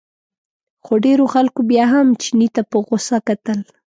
خو 0.83 0.93
ډېرو 1.05 1.25
خلکو 1.33 1.59
بیا 1.71 1.85
هم 1.93 2.07
چیني 2.21 2.47
ته 2.55 2.61
په 2.69 2.77
غوسه 2.85 3.17
کتل. 3.27 3.59